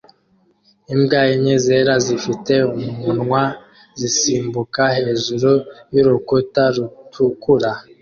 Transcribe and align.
Imbwa 0.93 1.21
enye 1.33 1.55
zera 1.65 1.93
zifite 2.05 2.53
umunwa 2.77 3.43
zisimbuka 3.99 4.83
hejuru 4.97 5.51
y'urukuta 5.95 6.63
rutukura 6.75 7.71